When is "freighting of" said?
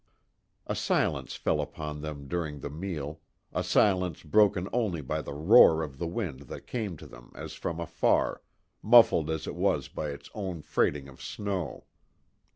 10.63-11.21